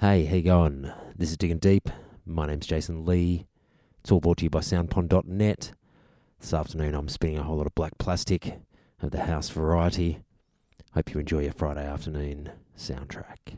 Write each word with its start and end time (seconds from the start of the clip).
Hey, 0.00 0.26
how 0.26 0.36
you 0.36 0.42
going? 0.42 0.92
This 1.16 1.32
is 1.32 1.36
Digging 1.36 1.58
Deep. 1.58 1.90
My 2.24 2.46
name's 2.46 2.68
Jason 2.68 3.04
Lee. 3.04 3.48
It's 3.98 4.12
all 4.12 4.20
brought 4.20 4.36
to 4.38 4.44
you 4.44 4.50
by 4.50 4.60
SoundPond.net. 4.60 5.72
This 6.38 6.54
afternoon, 6.54 6.94
I'm 6.94 7.08
spinning 7.08 7.38
a 7.38 7.42
whole 7.42 7.56
lot 7.56 7.66
of 7.66 7.74
black 7.74 7.98
plastic 7.98 8.60
of 9.02 9.10
the 9.10 9.24
house 9.24 9.48
variety. 9.48 10.20
Hope 10.94 11.12
you 11.12 11.18
enjoy 11.18 11.40
your 11.40 11.52
Friday 11.52 11.84
afternoon 11.84 12.52
soundtrack. 12.78 13.56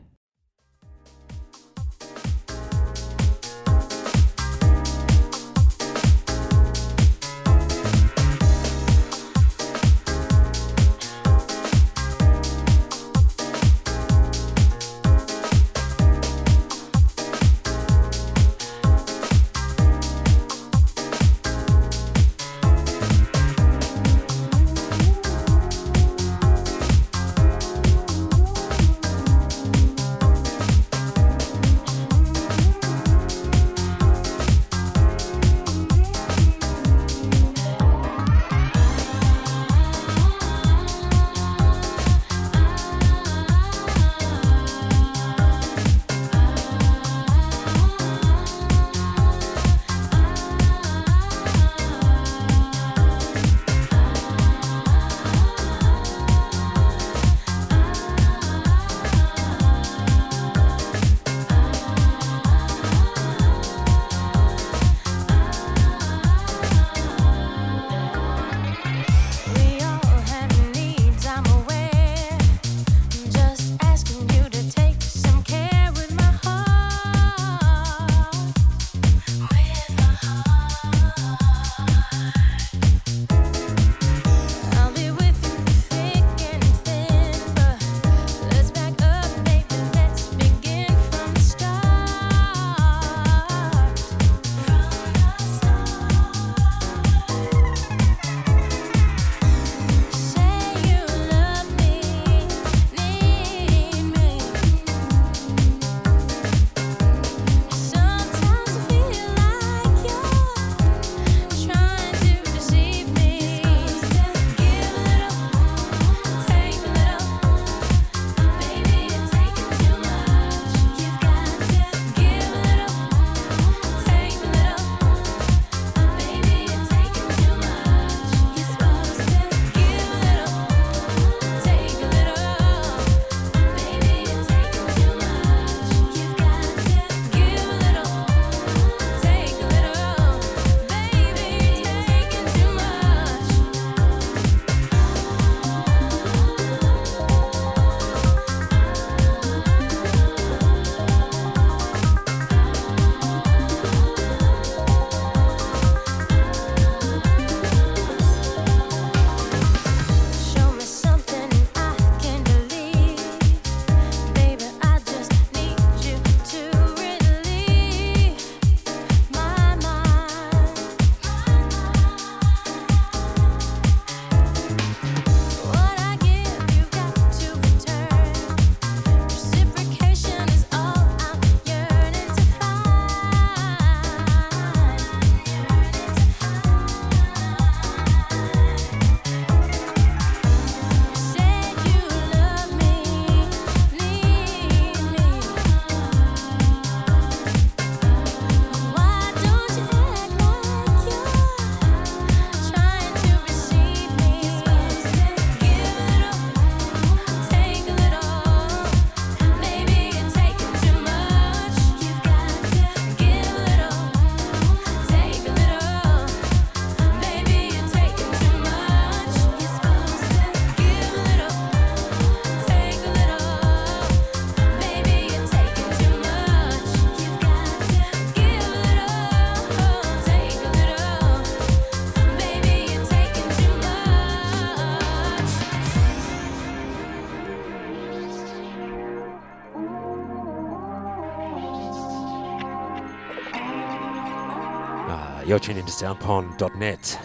You're 245.51 245.59
tuned 245.59 245.79
into 245.79 245.91
soundpond.net. 245.91 247.19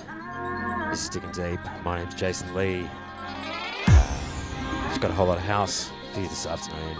This 0.90 1.04
is 1.04 1.08
Digging 1.10 1.30
Deep. 1.30 1.60
My 1.84 1.98
name's 2.00 2.16
Jason 2.16 2.52
Lee. 2.56 2.90
Just 4.88 5.00
got 5.00 5.12
a 5.12 5.14
whole 5.14 5.28
lot 5.28 5.38
of 5.38 5.44
house 5.44 5.92
for 6.12 6.18
you 6.18 6.26
this 6.26 6.44
afternoon. 6.44 6.96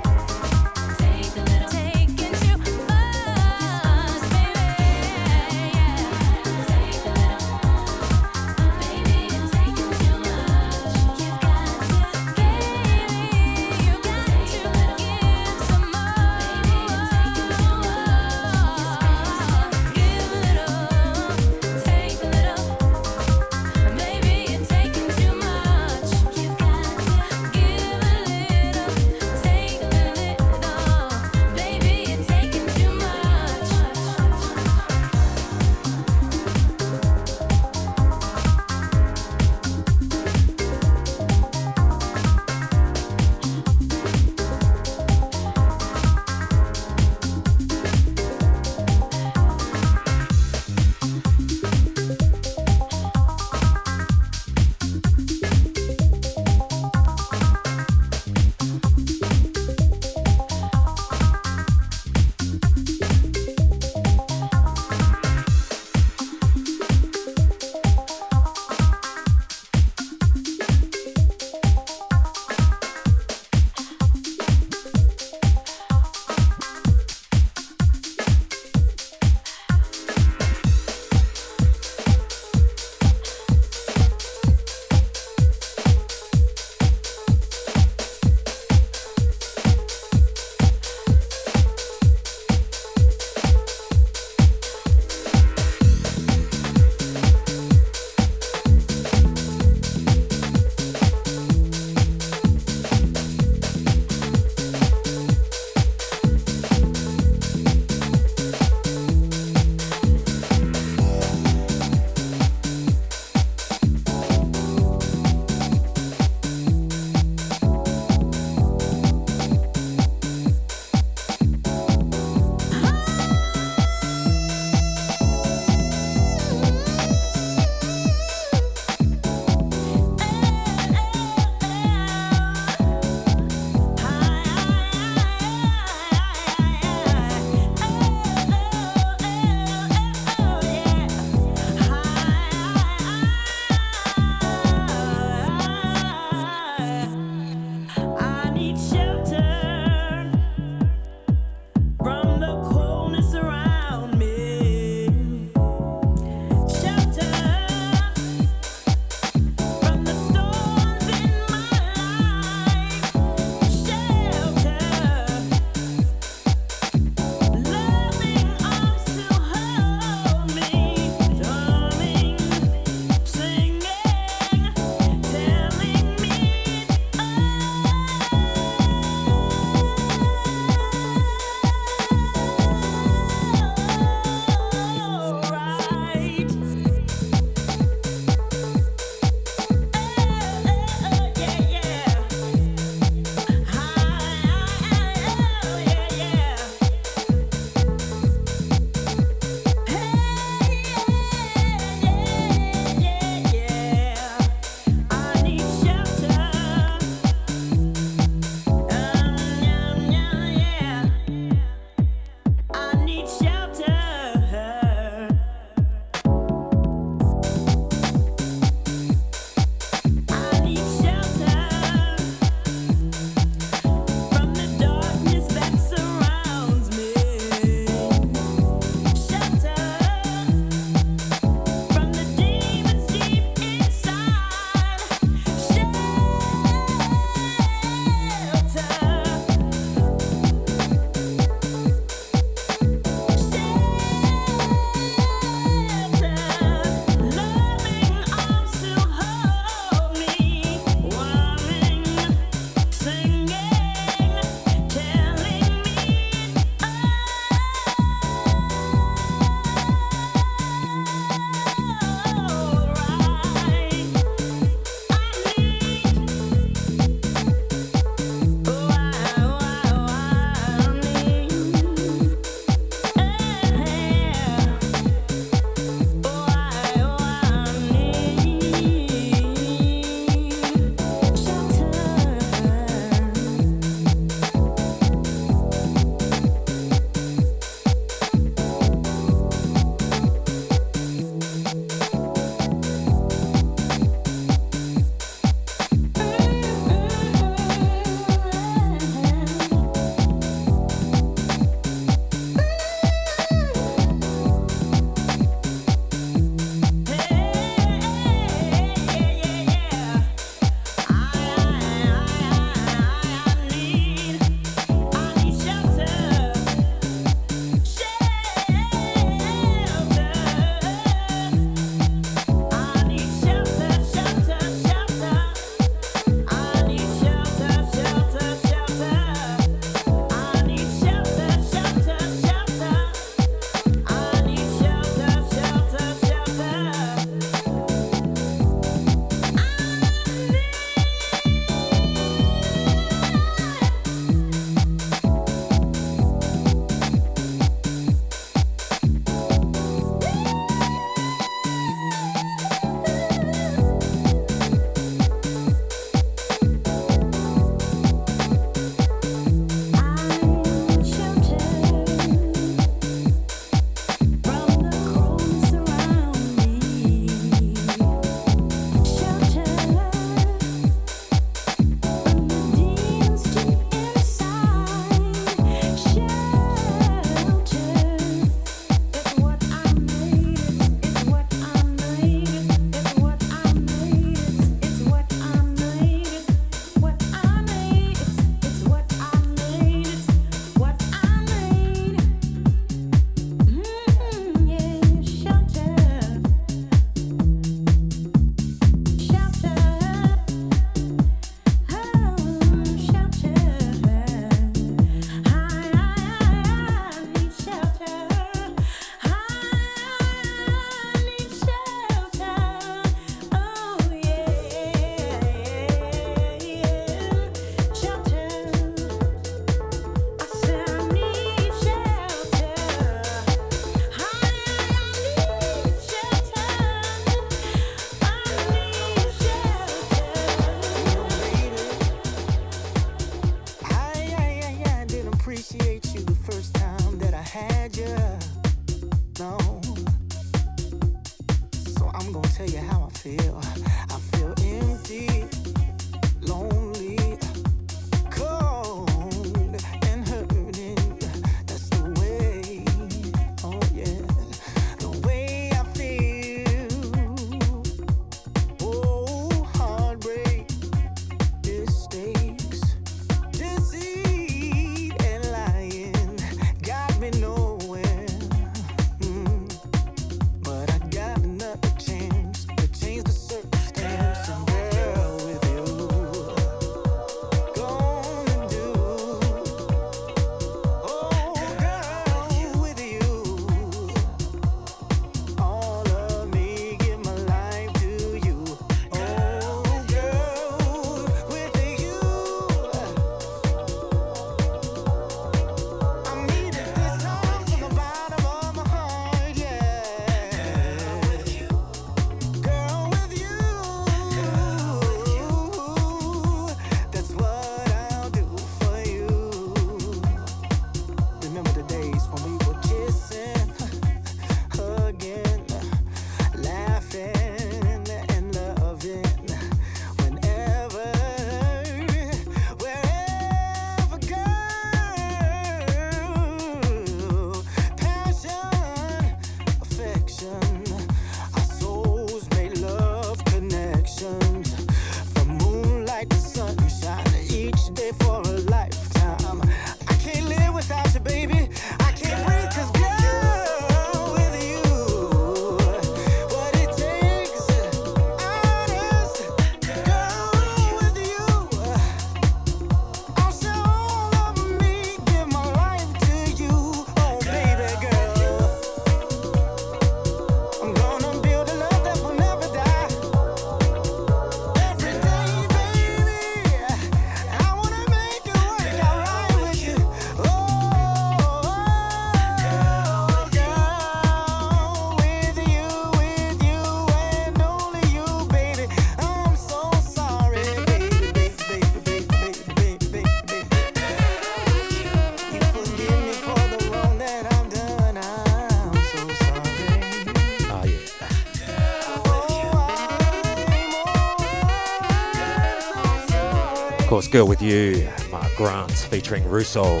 Girl 597.36 597.48
With 597.48 597.60
You, 597.60 598.08
Mark 598.30 598.50
Grant 598.56 598.90
featuring 598.90 599.46
Russell. 599.46 600.00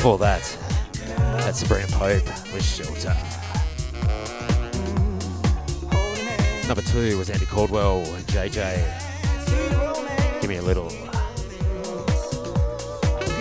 For 0.00 0.18
that, 0.18 0.42
that's 1.36 1.60
Sabrina 1.60 1.86
Pope 1.92 2.26
with 2.52 2.64
Shelter. 2.64 3.16
Number 6.66 6.82
two 6.82 7.16
was 7.16 7.30
Andy 7.30 7.46
Caldwell 7.46 8.00
and 8.16 8.26
JJ. 8.26 8.82
Give 10.40 10.50
me 10.50 10.56
a 10.56 10.62
little. 10.62 10.90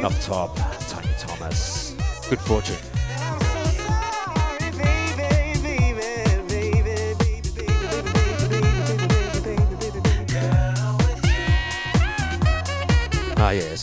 Up 0.06 0.13
top, 0.22 0.56
Tony 0.89 1.10
Thomas. 1.18 1.96
Good 2.30 2.42
fortune. 2.42 2.87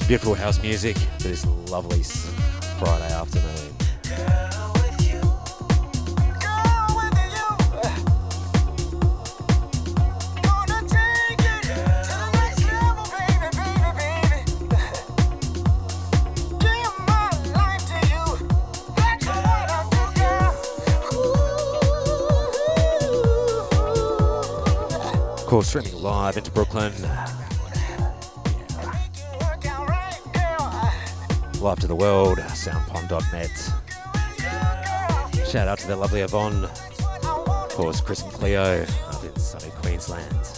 Beautiful 0.06 0.34
house 0.34 0.60
music 0.62 0.98
for 0.98 1.28
this 1.28 1.46
lovely 1.70 2.02
Friday 2.78 3.10
afternoon. 3.10 3.70
Of 25.38 25.46
course, 25.46 25.68
streaming 25.68 25.94
live 26.02 26.36
into 26.36 26.50
Brooklyn. 26.50 26.92
Live 31.64 31.80
to 31.80 31.86
the 31.86 31.96
world, 31.96 32.36
soundpond.net. 32.36 33.48
Shout 35.48 35.66
out 35.66 35.78
to 35.78 35.86
the 35.86 35.96
lovely 35.96 36.20
Yvonne. 36.20 36.64
Of 36.66 37.70
course, 37.70 38.02
Chris 38.02 38.20
and 38.20 38.30
Cleo 38.30 38.82
up 38.82 39.24
in 39.24 39.34
sunny 39.40 39.70
Queensland. 39.80 40.53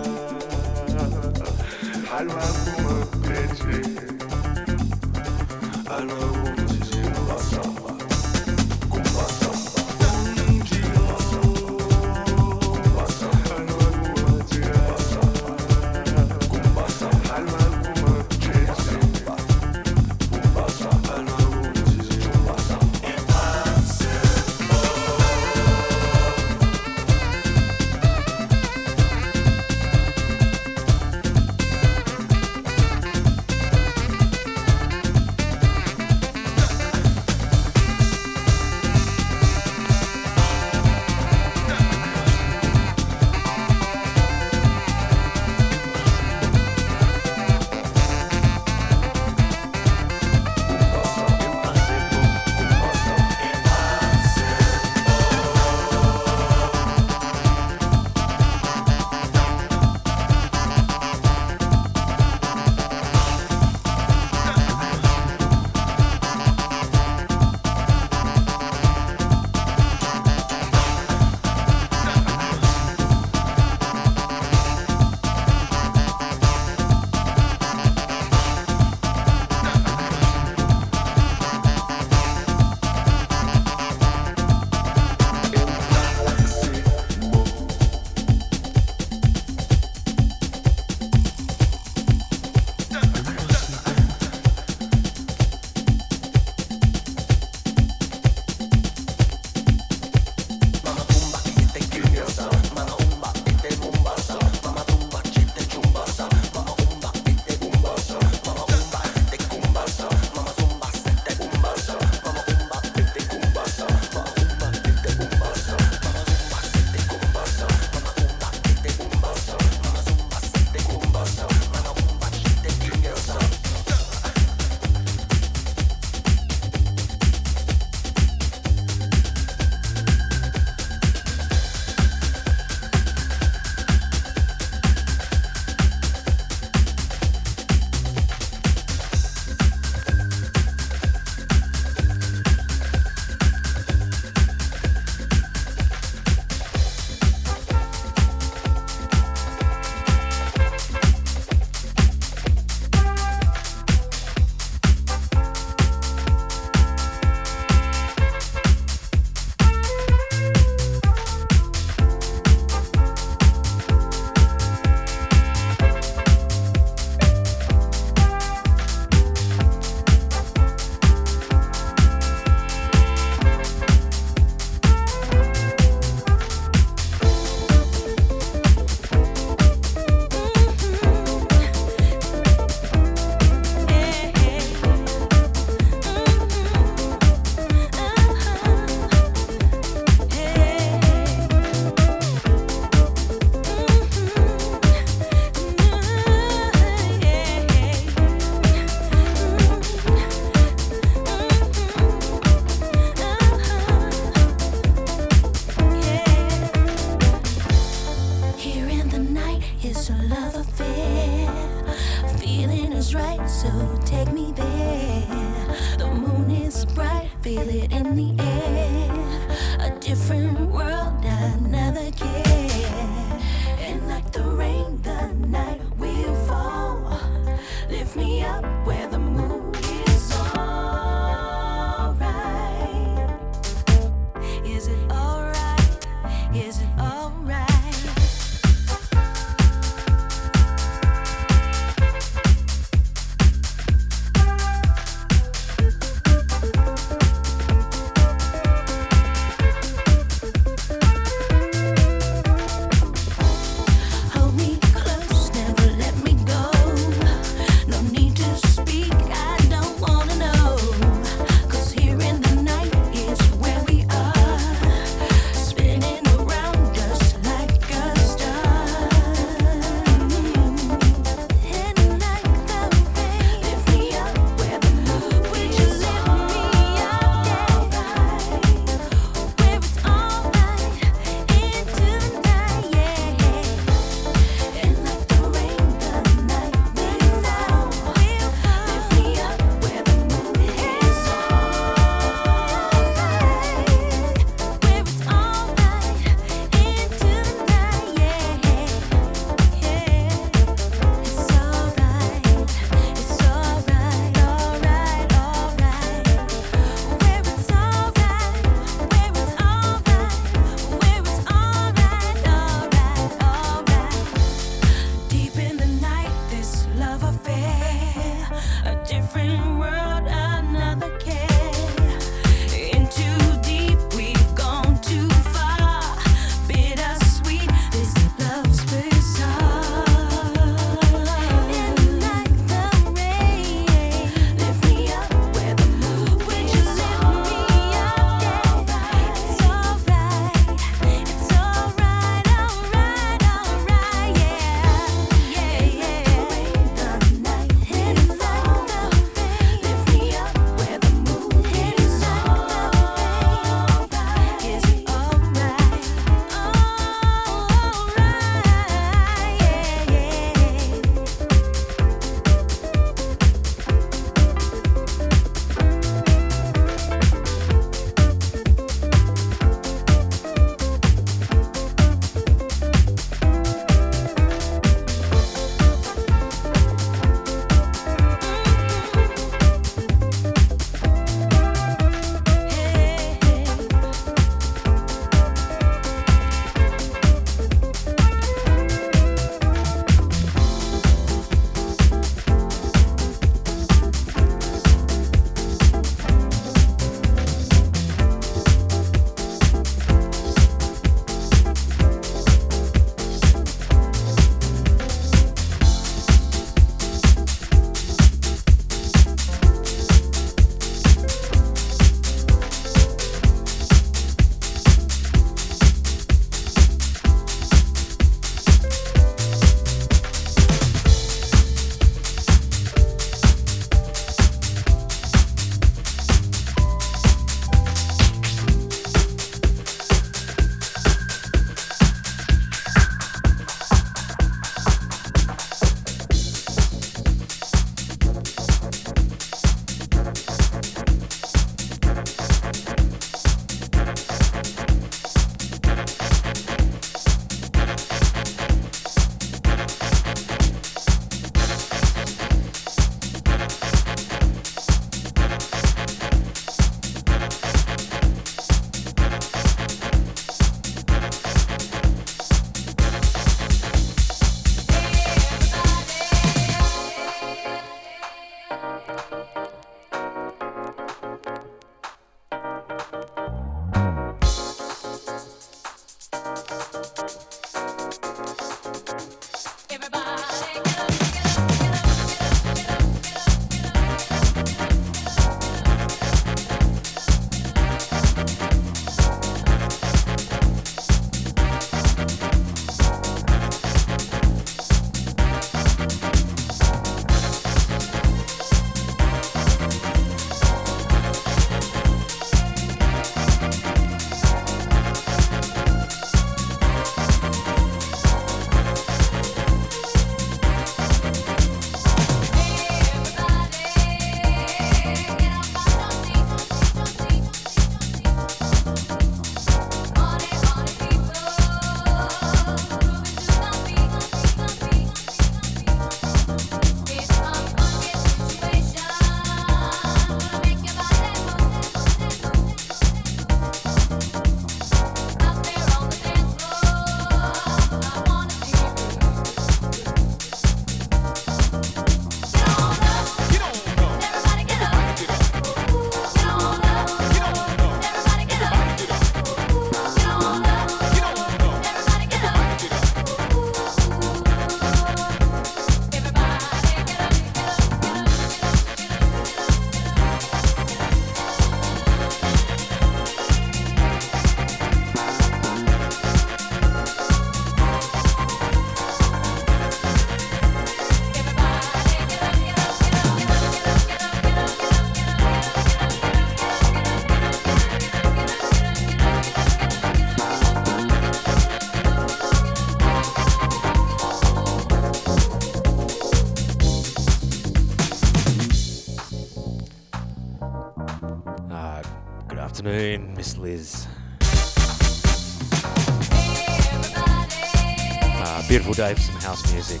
For 598.98 599.14
some 599.14 599.36
house 599.36 599.72
music. 599.72 600.00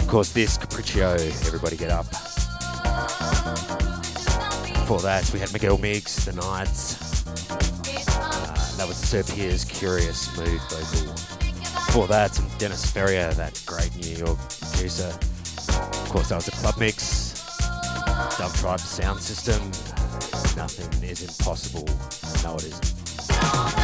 Of 0.00 0.08
course, 0.08 0.32
this 0.32 0.56
Capriccio, 0.56 1.14
everybody 1.46 1.76
get 1.76 1.90
up. 1.90 2.06
Before 4.72 5.02
that, 5.02 5.30
we 5.34 5.40
had 5.40 5.52
Miguel 5.52 5.76
Migs, 5.76 6.24
The 6.24 6.32
Knights. 6.32 7.26
Uh, 8.08 8.76
that 8.78 8.88
was 8.88 8.96
Sir 8.96 9.22
Piers' 9.22 9.66
Curious 9.66 10.34
Mood 10.38 10.58
vocal. 10.70 11.12
Before 11.84 12.06
that, 12.06 12.34
some 12.34 12.48
Dennis 12.56 12.90
Ferrer, 12.90 13.34
that 13.34 13.62
great 13.66 13.94
New 13.96 14.16
York 14.16 14.38
producer. 14.72 15.12
Of 15.68 16.08
course, 16.08 16.30
that 16.30 16.36
was 16.36 16.48
a 16.48 16.52
club 16.52 16.78
mix. 16.78 17.44
Dub 18.38 18.54
Tribe 18.54 18.80
sound 18.80 19.20
system. 19.20 19.60
Nothing 20.56 21.02
is 21.06 21.22
impossible. 21.22 21.84
No, 22.42 22.54
it 22.56 22.64
isn't. 22.64 23.79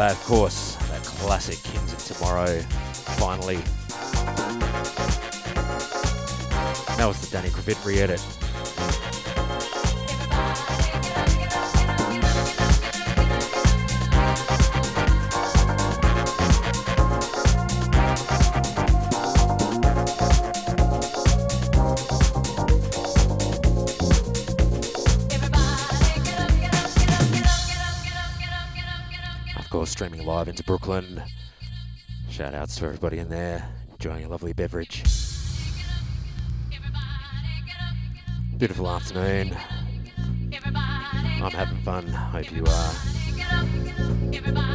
That, 0.00 0.12
of 0.12 0.24
course, 0.24 0.76
that 0.88 1.02
classic 1.02 1.62
Kings 1.62 1.92
of 1.92 1.98
Tomorrow. 1.98 2.60
Finally. 3.18 3.56
That 6.96 7.04
was 7.06 7.20
the 7.20 7.28
Danny 7.30 7.50
Krivit 7.50 7.84
re-edit. 7.84 8.39
Streaming 30.00 30.24
live 30.24 30.48
into 30.48 30.64
Brooklyn. 30.64 31.22
Shout 32.30 32.54
outs 32.54 32.76
to 32.76 32.86
everybody 32.86 33.18
in 33.18 33.28
there, 33.28 33.68
enjoying 33.90 34.24
a 34.24 34.30
lovely 34.30 34.54
beverage. 34.54 35.02
Beautiful 38.56 38.88
afternoon. 38.88 39.54
I'm 40.54 41.50
having 41.50 41.82
fun. 41.82 42.06
Hope 42.06 42.50
you 42.50 42.64
are. 42.66 42.92
You 43.36 43.44
don't 43.44 43.84
know. 43.84 44.30
You 44.32 44.40
don't 44.40 44.54
know. 44.54 44.70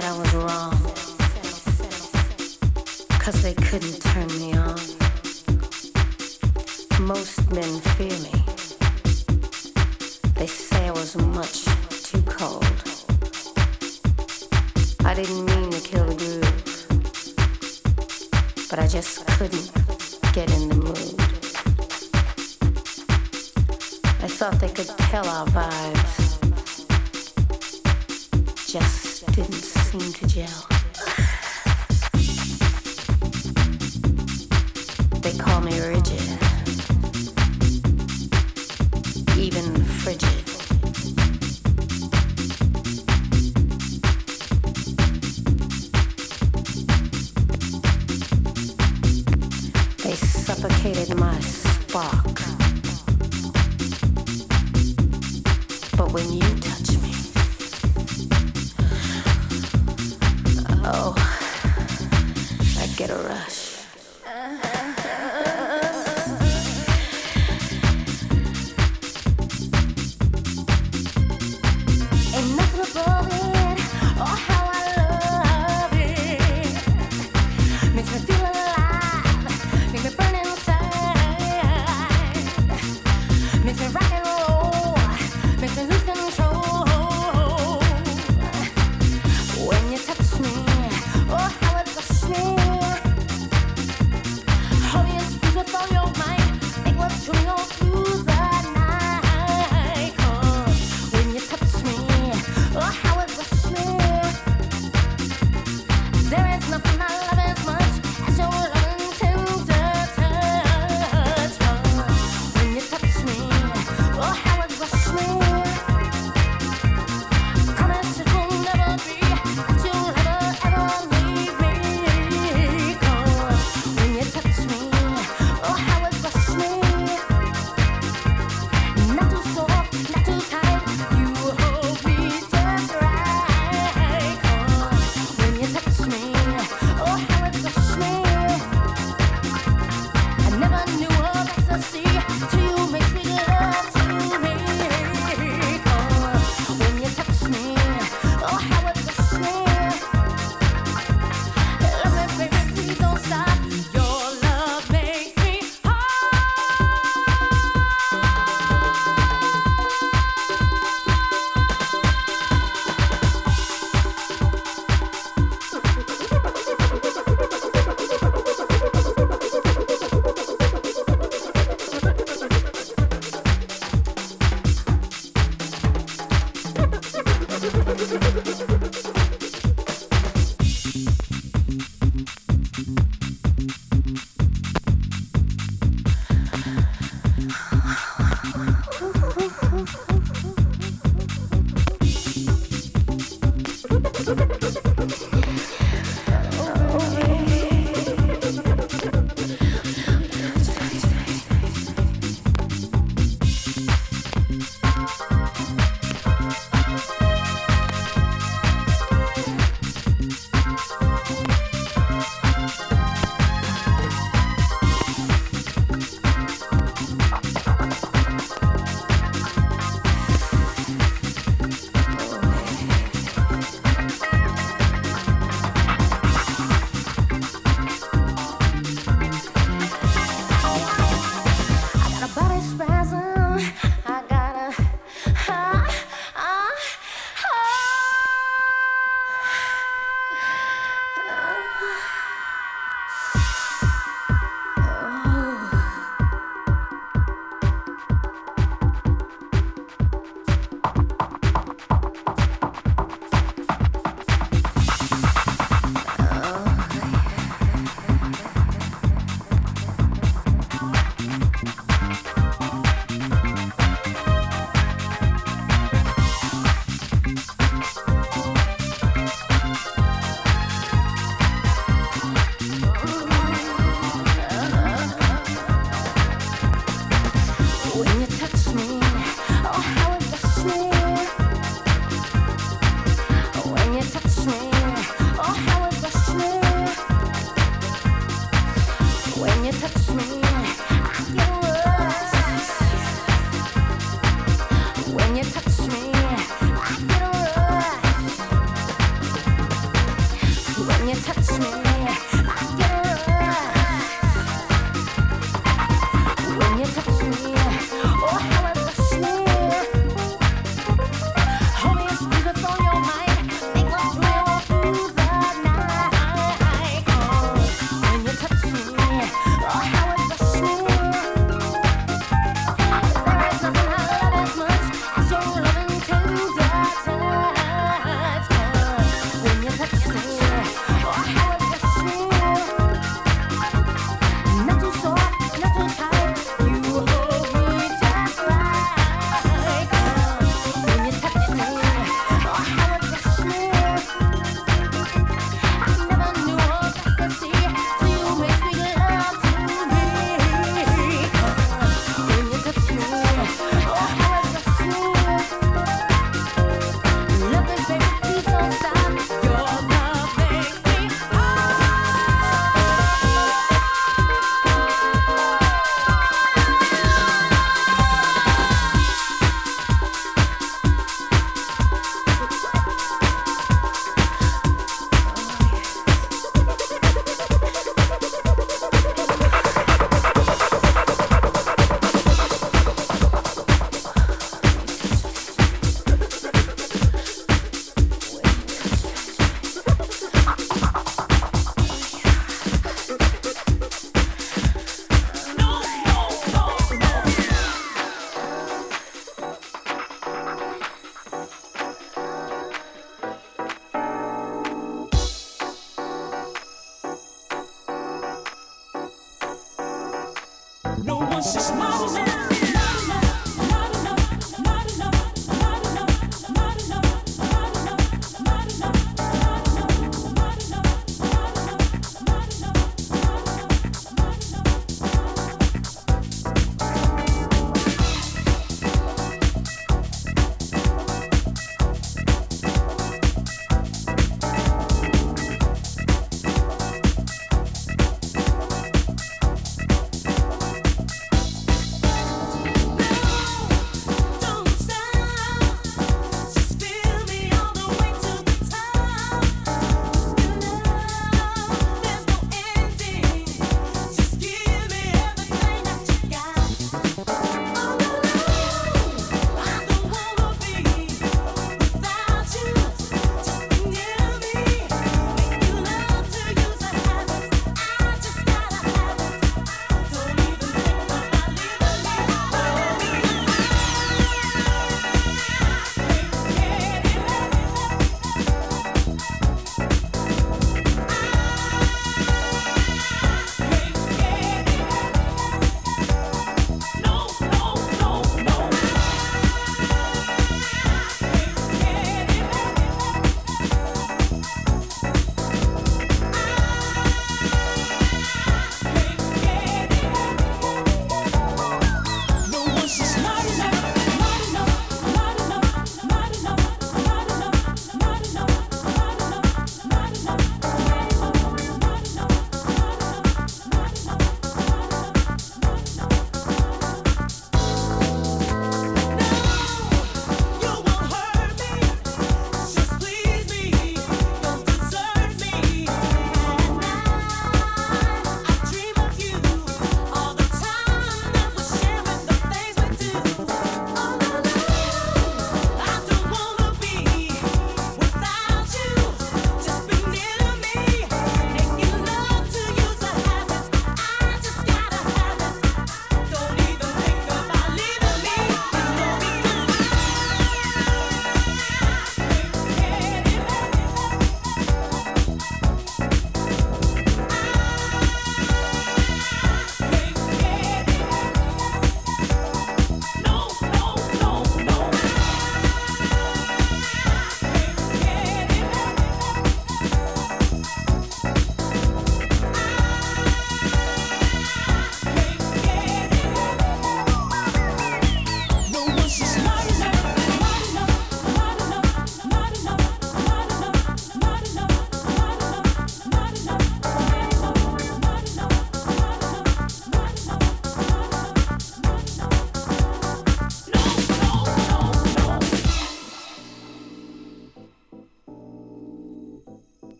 Said 0.00 0.08
I 0.08 0.18
was 0.18 0.29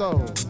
soul. 0.00 0.49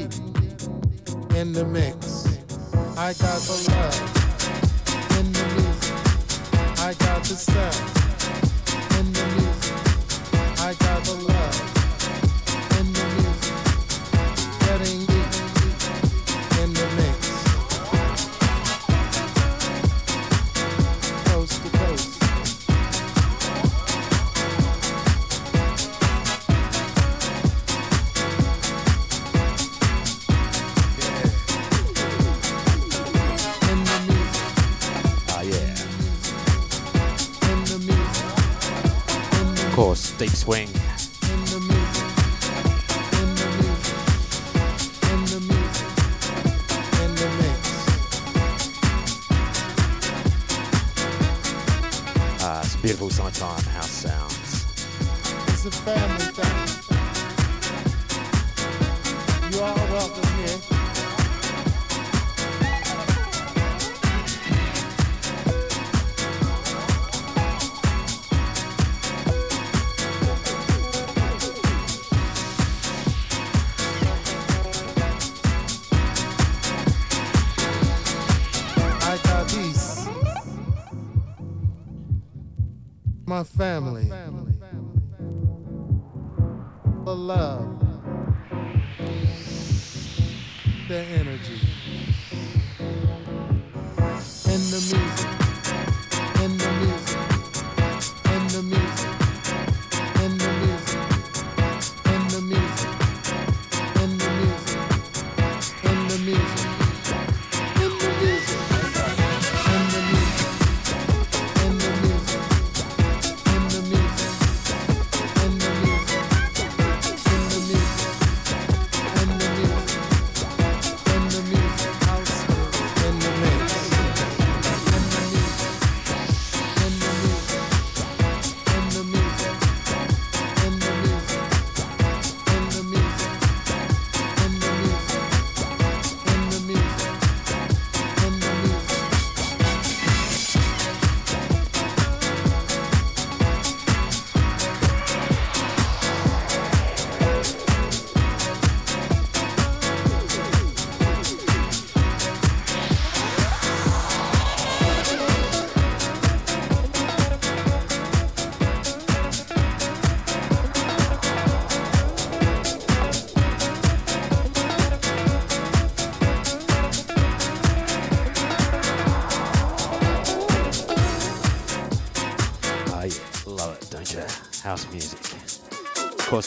swing. 40.41 40.80
love. 87.21 88.00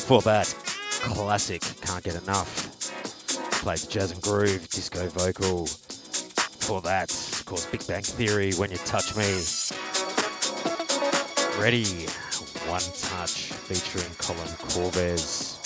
For 0.07 0.21
that, 0.21 0.47
classic 1.15 1.63
Can't 1.81 2.05
Get 2.05 2.23
Enough. 2.23 2.93
Played 3.63 3.79
the 3.79 3.87
jazz 3.91 4.13
and 4.13 4.21
groove, 4.21 4.69
disco 4.69 5.09
vocal. 5.09 5.65
For 5.65 6.83
that, 6.83 7.11
of 7.11 7.45
course, 7.47 7.65
Big 7.65 7.87
Bang 7.87 8.03
Theory, 8.03 8.53
When 8.53 8.71
You 8.71 8.77
Touch 8.77 9.17
Me. 9.17 9.25
Ready, 11.59 11.87
One 12.69 12.83
Touch, 12.83 13.53
featuring 13.65 14.13
Colin 14.19 14.47
Corbez. 14.69 15.57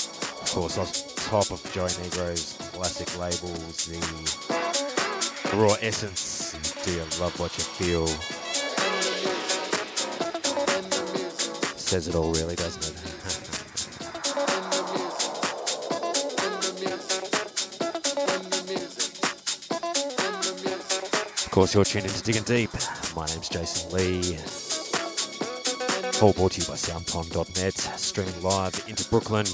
Of 0.41 0.53
course, 0.53 0.79
on 0.79 0.87
top 1.17 1.51
of 1.51 1.61
Joey 1.73 1.91
Negro's 2.05 2.57
classic 2.73 3.19
labels, 3.19 3.87
the 3.87 5.57
Raw 5.57 5.75
Essence, 5.83 6.55
Do 6.85 6.93
You 6.93 7.05
Love 7.21 7.39
What 7.41 7.59
You 7.59 7.65
Feel? 7.65 8.07
Says 11.77 12.07
it 12.07 12.15
all, 12.15 12.33
really, 12.35 12.55
doesn't 12.55 12.87
it? 12.87 12.88
course, 21.59 21.75
you're 21.75 21.85
tuned 21.85 22.05
into 22.05 22.23
Digging 22.23 22.45
Deep. 22.45 22.71
My 23.17 23.27
name's 23.27 23.49
Jason 23.49 23.91
Lee. 23.91 24.39
All 26.23 26.33
brought 26.33 26.53
to 26.53 26.61
you 26.61 26.67
by 26.69 26.75
soundpond.net, 26.75 27.75
streaming 27.99 28.41
live 28.45 28.85
into 28.87 29.03
Brooklyn 29.11 29.45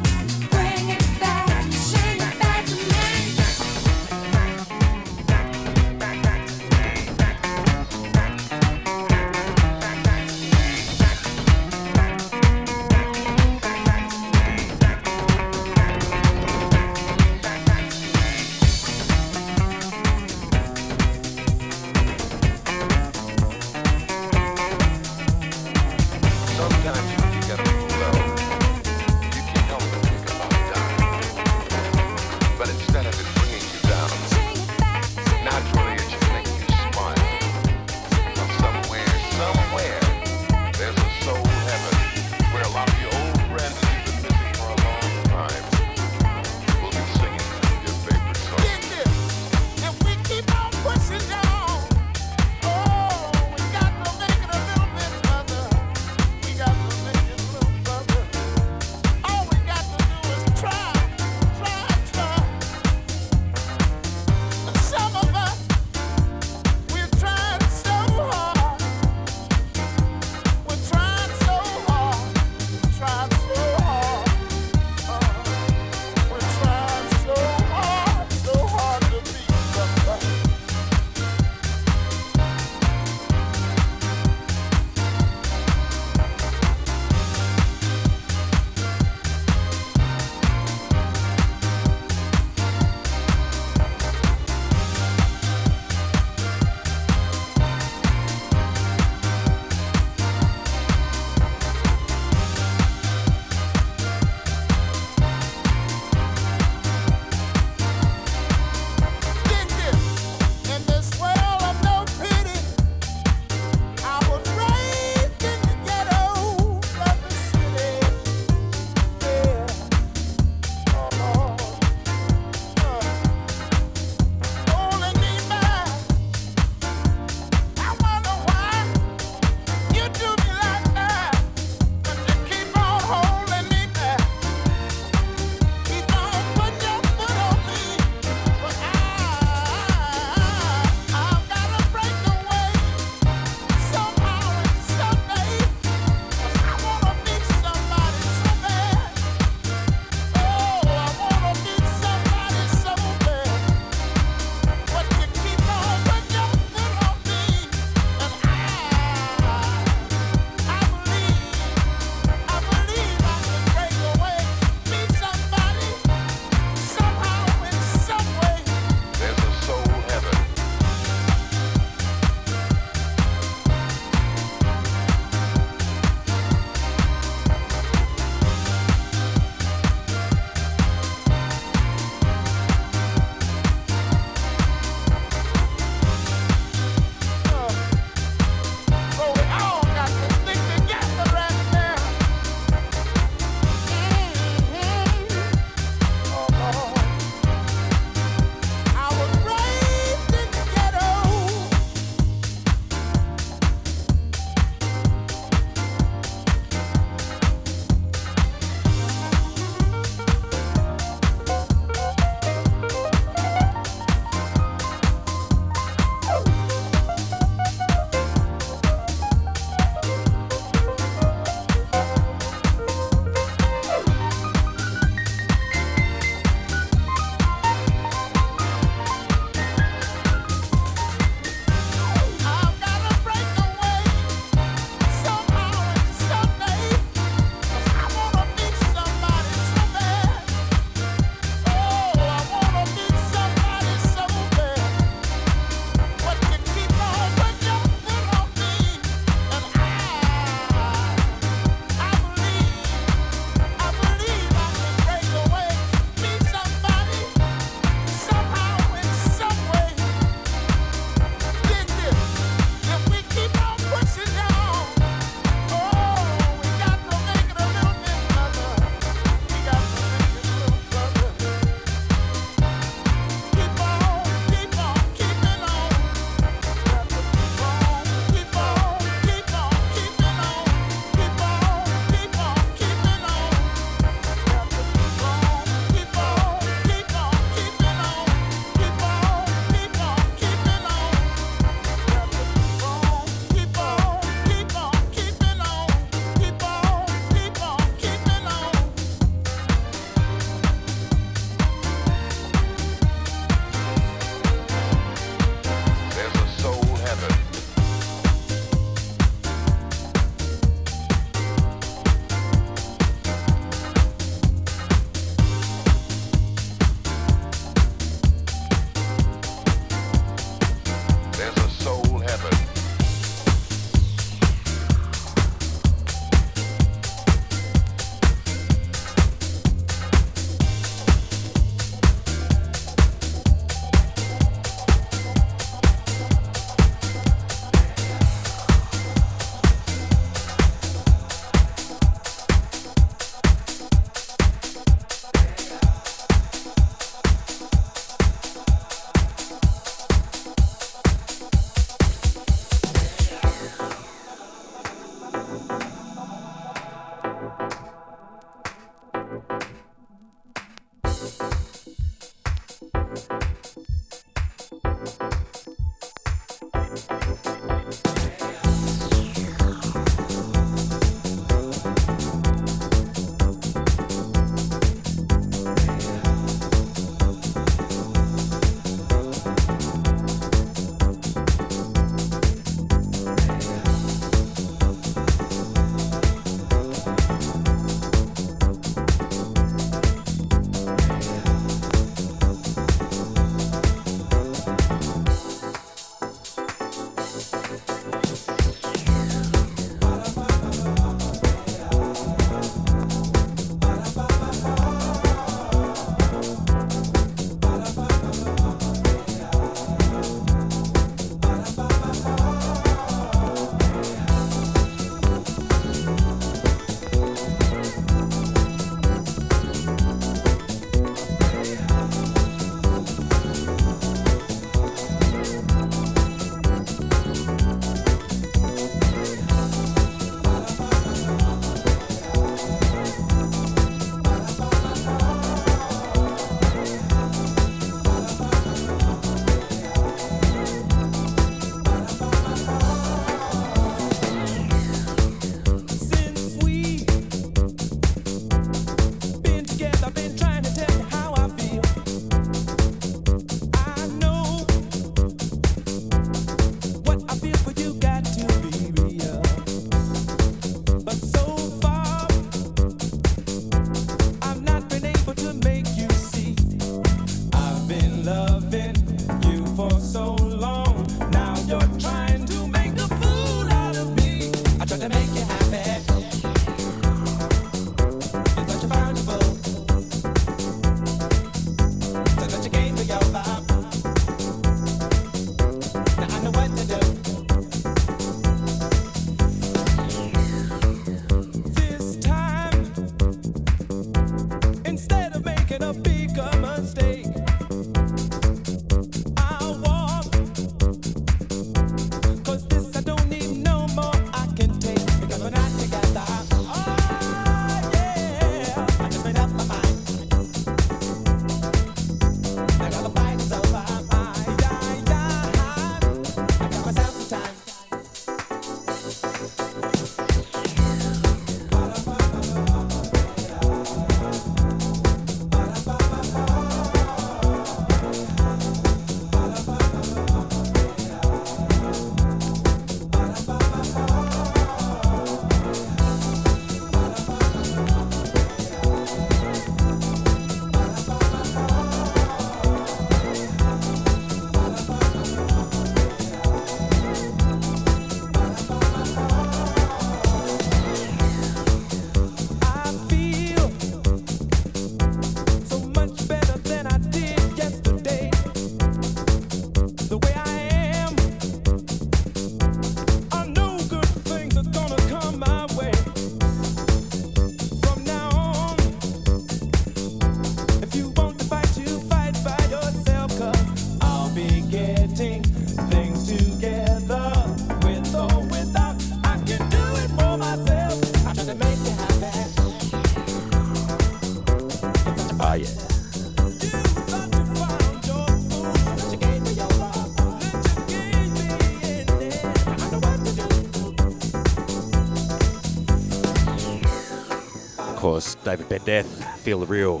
David 598.44 598.68
Bendeth, 598.68 599.38
Feel 599.38 599.60
the 599.60 599.66
Real. 599.66 600.00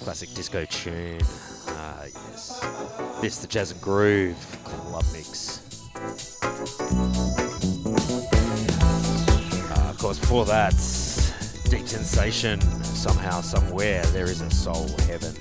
Classic 0.00 0.32
disco 0.32 0.64
tune. 0.66 1.18
Ah, 1.68 2.02
yes. 2.04 2.60
This, 3.20 3.38
the 3.38 3.48
Jazz 3.48 3.72
and 3.72 3.80
Groove 3.80 4.36
Club 4.64 5.04
Mix. 5.12 5.60
Uh, 9.70 9.90
of 9.90 9.98
course, 9.98 10.20
before 10.20 10.44
that, 10.44 10.70
Deep 11.68 11.88
Sensation, 11.88 12.60
Somehow, 12.82 13.40
Somewhere, 13.40 14.04
There 14.06 14.26
Is 14.26 14.40
a 14.40 14.50
Soul 14.50 14.88
Heaven. 15.00 15.34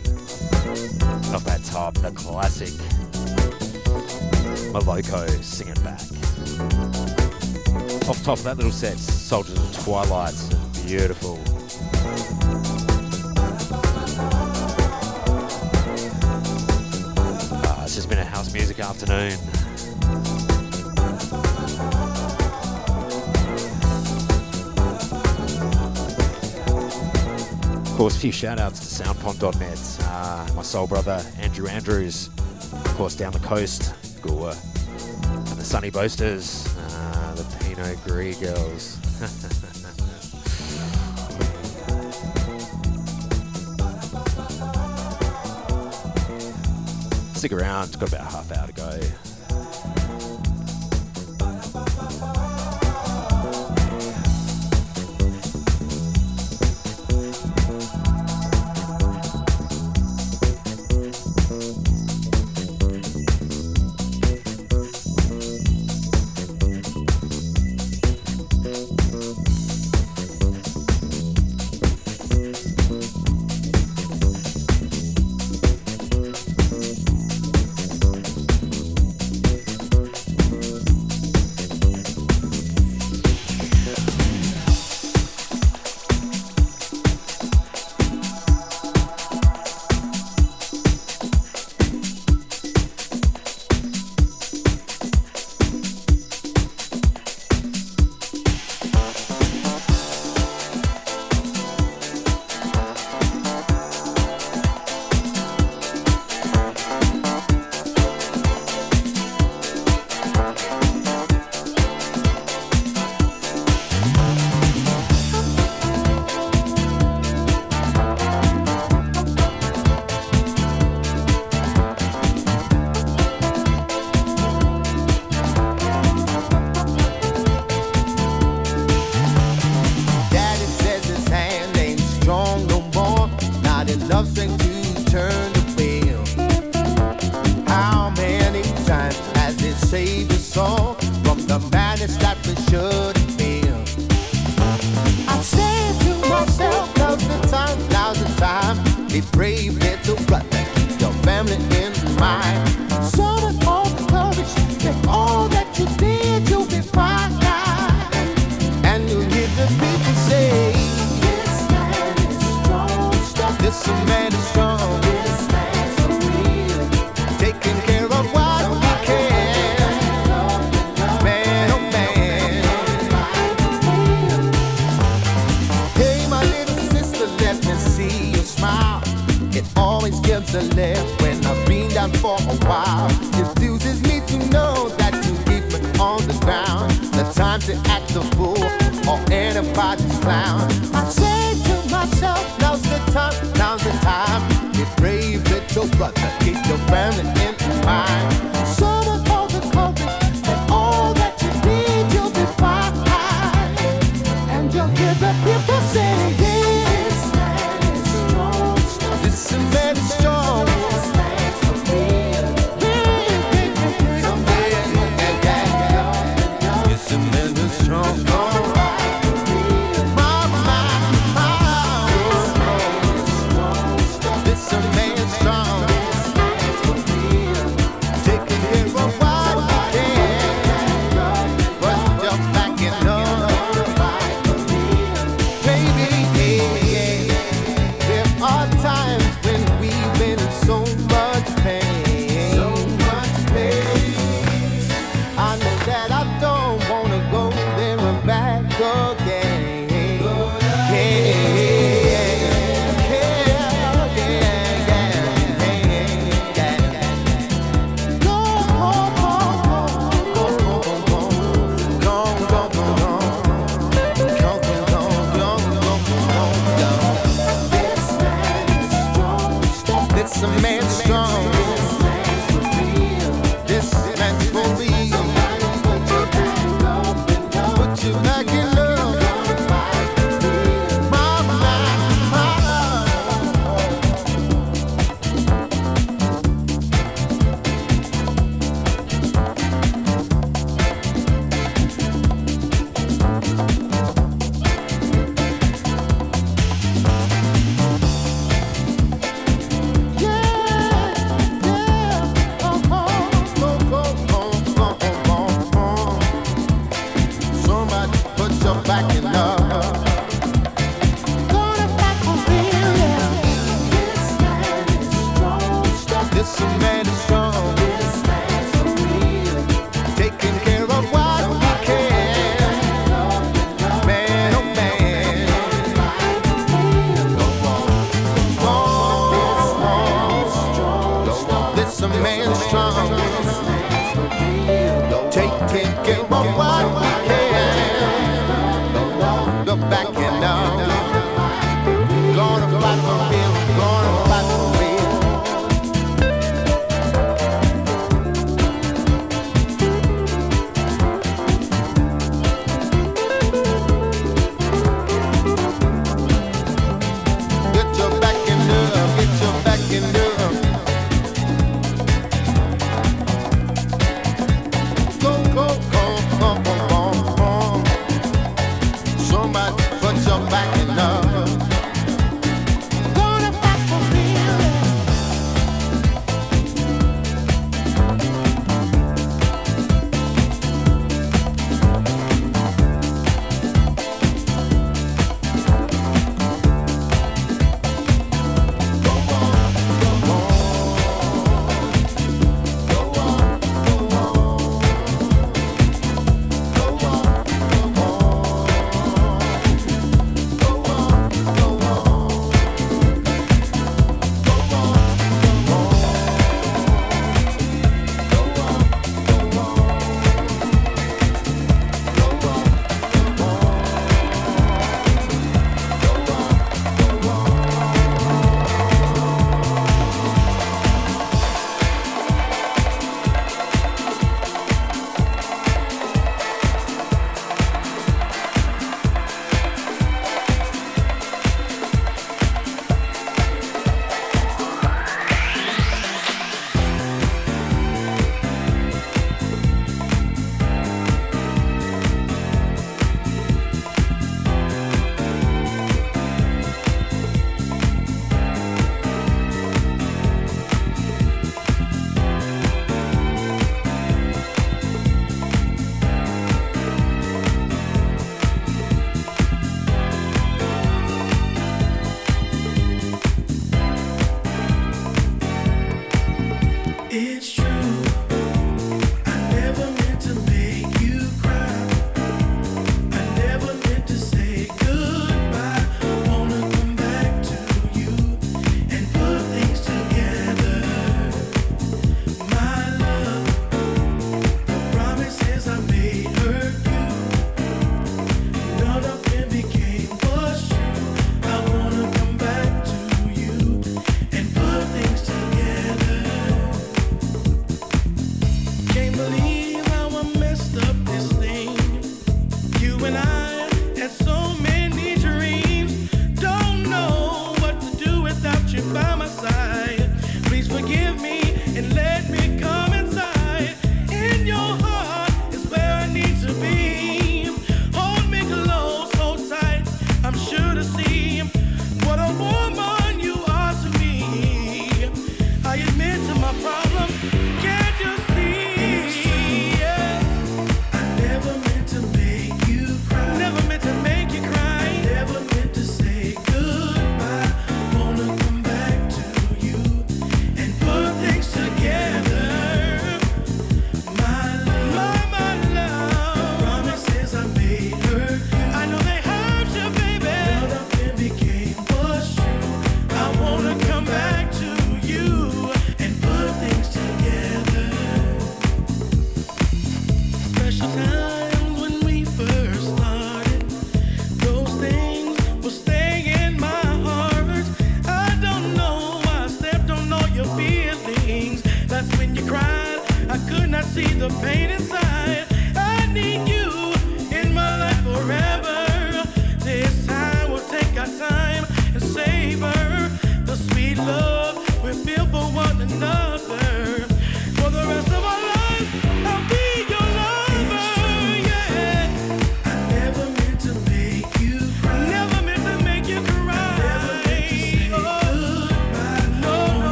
Off 1.34 1.44
that 1.46 1.62
top, 1.66 1.94
the 1.96 2.12
classic 2.12 2.74
Moloko 4.74 5.30
singing 5.44 5.76
back. 5.84 6.02
Off 8.10 8.24
top 8.24 8.40
of 8.40 8.44
that 8.44 8.58
little 8.58 8.72
set, 8.72 8.98
Soldiers 9.28 9.60
of 9.60 9.84
Twilight, 9.84 10.36
Beautiful. 10.86 11.38
Ah, 17.52 17.84
it's 17.84 17.96
just 17.96 18.08
been 18.08 18.20
a 18.20 18.24
house 18.24 18.54
music 18.54 18.80
afternoon. 18.80 19.34
Of 27.84 27.98
course, 27.98 28.16
a 28.16 28.20
few 28.20 28.32
shout 28.32 28.60
outs 28.60 28.80
to 28.80 29.04
soundpond.net, 29.04 29.98
uh, 30.04 30.08
ah, 30.08 30.50
my 30.56 30.62
soul 30.62 30.88
brother 30.88 31.22
Andrew 31.38 31.68
Andrews, 31.68 32.30
of 32.72 32.96
course, 32.96 33.14
down 33.14 33.34
the 33.34 33.40
coast, 33.40 33.94
Gore, 34.22 34.52
and 34.52 35.58
the 35.60 35.66
Sunny 35.66 35.90
Boasters, 35.90 36.66
uh, 36.78 37.36
the 37.36 37.44
Pinot 37.60 38.02
Gris 38.06 38.40
girls. 38.40 38.97
stick 47.48 47.60
around. 47.60 47.86
It's 47.86 47.96
got 47.96 48.10
about 48.10 48.32
half 48.32 48.52
hour. 48.52 48.57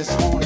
this 0.00 0.39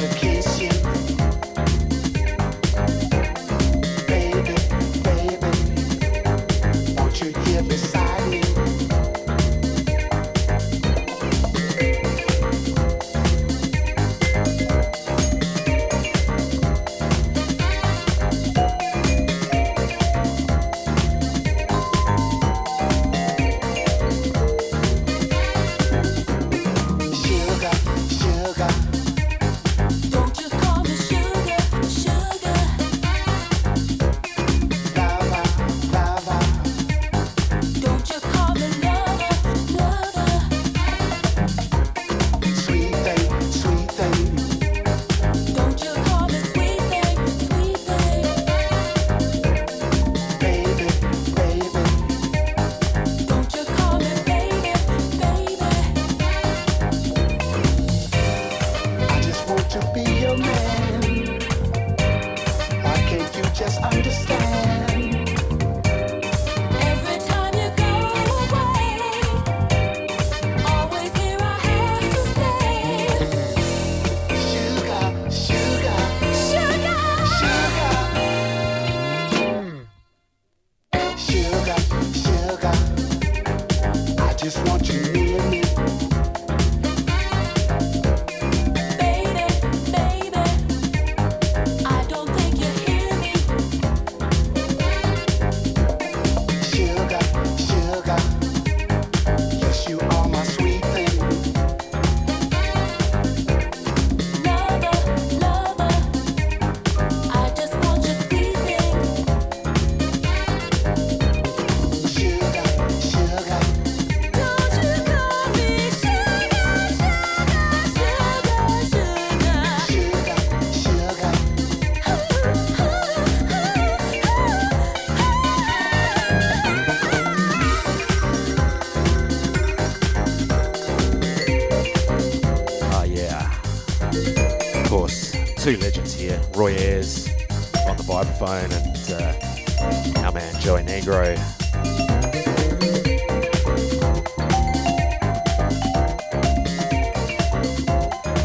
and 138.47 139.11
uh, 139.11 140.21
our 140.23 140.31
man 140.31 140.59
Joey 140.59 140.83
Negro. 140.83 141.35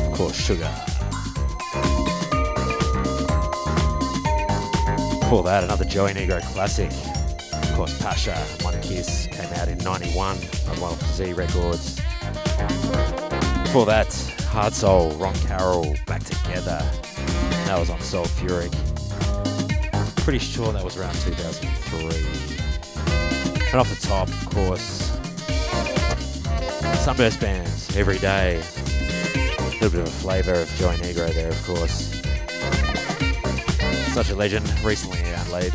Of 0.07 0.17
course, 0.17 0.37
Sugar. 0.37 0.71
Before 5.21 5.43
that, 5.45 5.65
another 5.65 5.85
Joey 5.85 6.15
Negro 6.15 6.41
classic. 6.53 6.91
Of 7.53 7.75
course, 7.75 8.01
Pasha, 8.01 8.37
One 8.63 8.81
Kiss, 8.81 9.27
came 9.27 9.53
out 9.55 9.69
in 9.69 9.79
91 9.79 10.39
on 10.69 10.81
Wild 10.81 10.99
Z 11.13 11.33
Records. 11.35 11.97
Before 13.65 13.87
that, 13.87 14.13
Hard 14.49 14.73
Soul, 14.73 15.11
Ron 15.13 15.35
Carroll, 15.35 15.95
Back 16.07 16.25
Together. 16.25 16.83
That 17.67 17.79
was 17.79 17.91
on 17.91 17.99
Soulfuric 17.99 18.75
pretty 20.21 20.39
sure 20.39 20.73
that 20.73 20.85
was 20.85 20.97
around 20.97 21.15
2003. 21.15 23.69
And 23.71 23.81
off 23.81 23.89
the 23.89 24.07
top, 24.07 24.29
of 24.29 24.51
course, 24.51 25.11
Sunburst 27.05 27.41
Bands, 27.41 27.97
Every 27.97 28.19
Day. 28.19 28.57
A 28.57 28.61
little 29.75 29.91
bit 29.91 30.01
of 30.01 30.07
a 30.07 30.07
flavour 30.07 30.55
of 30.55 30.69
Joey 30.77 30.97
Negro 30.97 31.33
there, 31.33 31.49
of 31.49 31.65
course. 31.65 32.21
Such 34.13 34.31
a 34.31 34.37
legend, 34.37 34.69
recently 34.85 35.23
out 35.35 35.49
late. 35.51 35.73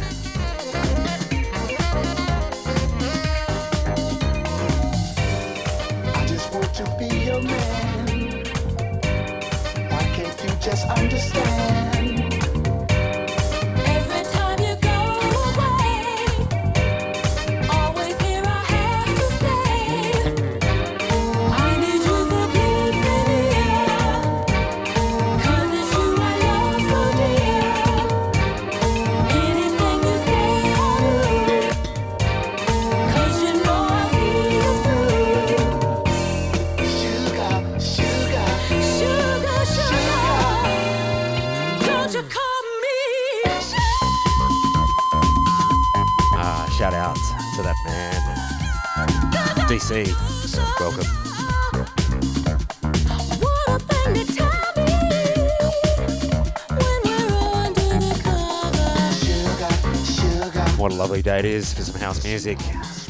what 60.86 60.94
a 60.94 60.96
lovely 60.98 61.24
day 61.24 61.40
it 61.40 61.46
is 61.46 61.74
for 61.74 61.82
some 61.82 62.00
house 62.00 62.24
music. 62.24 62.60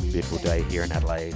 Beautiful 0.01 0.37
day 0.37 0.61
here 0.69 0.83
in 0.83 0.93
Adelaide. 0.93 1.35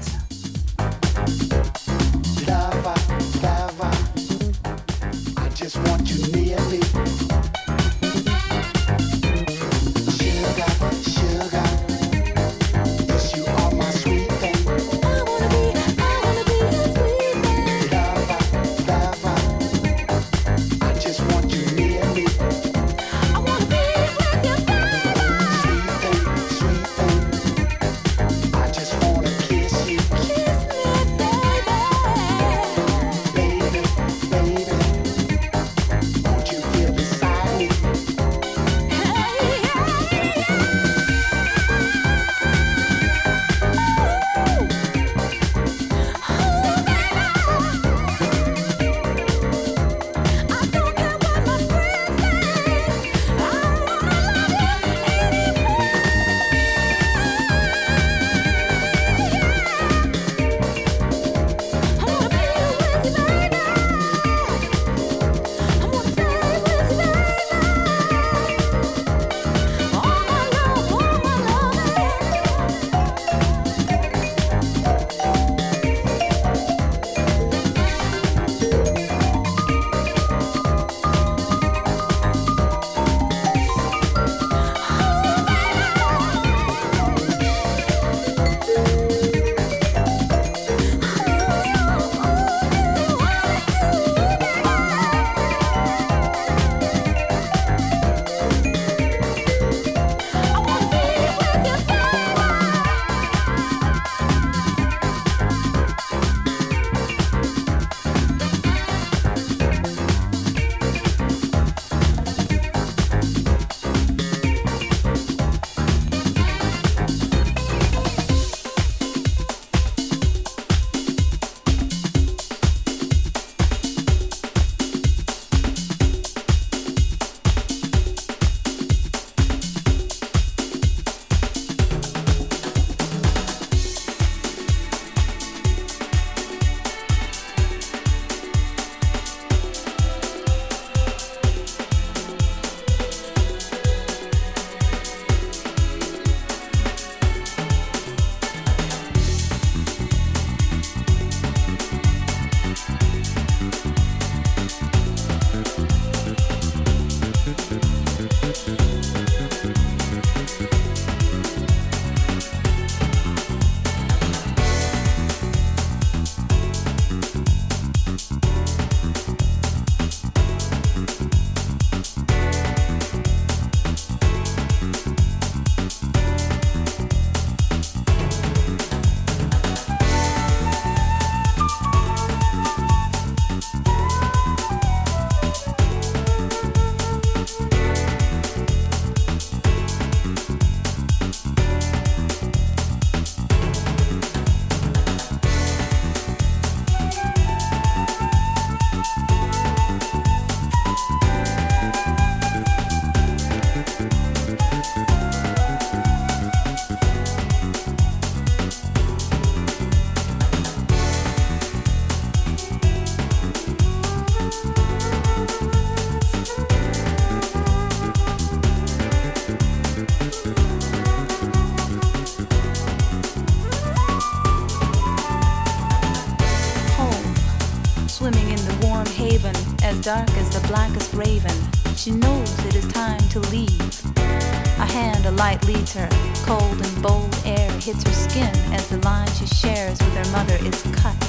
To 233.30 233.39
leave. 233.51 234.06
A 234.18 234.85
hand, 234.85 235.26
a 235.26 235.31
light 235.31 235.64
leads 235.65 235.93
her. 235.93 236.10
Cold 236.45 236.81
and 236.81 237.01
bold 237.01 237.35
air 237.45 237.69
hits 237.80 238.03
her 238.03 238.14
skin 238.14 238.53
as 238.73 238.89
the 238.89 238.97
line 238.97 239.27
she 239.34 239.45
shares 239.45 239.99
with 239.99 240.14
her 240.15 240.31
mother 240.31 240.56
is 240.65 240.81
cut. 240.97 241.22